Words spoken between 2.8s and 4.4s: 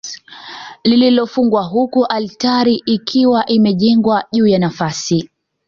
ikiwa imejengwa